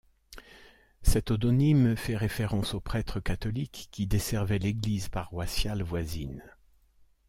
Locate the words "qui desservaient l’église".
3.91-5.09